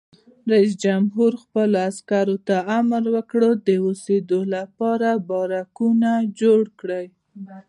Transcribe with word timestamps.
رئیس 0.51 0.73
جمهور 0.83 1.31
خپلو 1.43 1.77
عسکرو 1.89 2.35
ته 2.47 2.55
امر 2.77 3.03
وکړ؛ 3.15 3.41
د 3.67 3.69
اوسېدو 3.85 4.39
لپاره 4.55 5.09
بارکونه 5.29 6.11
جوړ 6.39 6.61
کړئ! 6.79 7.05